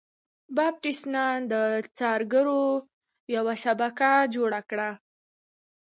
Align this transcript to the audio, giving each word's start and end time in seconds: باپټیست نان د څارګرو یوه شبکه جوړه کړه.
باپټیست 0.55 1.05
نان 1.13 1.37
د 1.51 1.53
څارګرو 1.97 2.63
یوه 3.35 3.53
شبکه 3.63 4.11
جوړه 4.35 4.61
کړه. 4.69 4.89